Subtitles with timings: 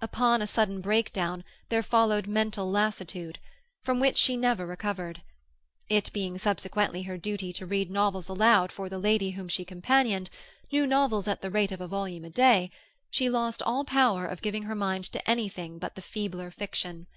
[0.00, 3.40] Upon a sudden breakdown there followed mental lassitude,
[3.82, 5.22] from which she never recovered.
[5.88, 10.30] It being subsequently her duty to read novels aloud for the lady whom she "companioned,"
[10.70, 12.70] new novels at the rate of a volume a day,
[13.10, 17.08] she lost all power of giving her mind to anything but the feebler fiction.